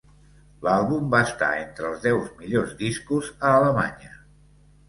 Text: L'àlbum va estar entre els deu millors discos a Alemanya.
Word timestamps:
L'àlbum 0.67 1.11
va 1.15 1.19
estar 1.25 1.49
entre 1.59 1.87
els 1.91 2.01
deu 2.07 2.23
millors 2.39 2.75
discos 2.81 3.31
a 3.51 3.53
Alemanya. 3.59 4.15